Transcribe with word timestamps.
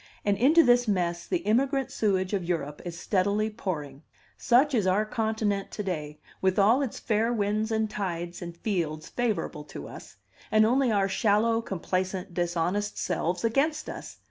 And 0.25 0.35
into 0.35 0.63
this 0.63 0.87
mess 0.87 1.27
the 1.27 1.43
immigrant 1.45 1.91
sewage 1.91 2.33
of 2.33 2.43
Europe 2.43 2.81
is 2.83 2.99
steadily 2.99 3.51
pouring. 3.51 4.01
Such 4.35 4.73
is 4.73 4.87
our 4.87 5.05
continent 5.05 5.69
to 5.73 5.83
day, 5.83 6.19
with 6.41 6.57
all 6.57 6.81
its 6.81 6.97
fair 6.97 7.31
winds 7.31 7.71
and 7.71 7.87
tides 7.87 8.41
and 8.41 8.57
fields 8.57 9.09
favorable 9.09 9.63
to 9.65 9.87
us, 9.87 10.17
and 10.51 10.65
only 10.65 10.91
our 10.91 11.07
shallow, 11.07 11.61
complacent, 11.61 12.33
dishonest 12.33 12.97
selves 12.97 13.43
against 13.43 13.87
us! 13.91 14.17